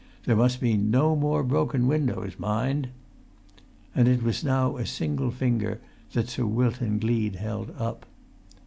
[0.25, 2.87] There must be no more broken windows, mind!"
[3.93, 5.79] And it was now a single finger
[6.13, 8.07] that Sir Wilton Gleed held up.